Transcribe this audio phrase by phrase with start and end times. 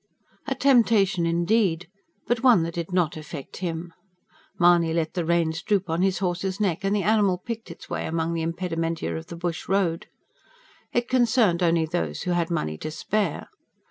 [0.47, 1.87] A temptation, indeed!...
[2.25, 3.93] but one that did not affect him.
[4.57, 8.07] Mahony let the reins droop on his horse's neck, and the animal picked its way
[8.07, 10.07] among the impedimenta of the bush road.
[10.91, 13.47] It concerned only those who had money to spare.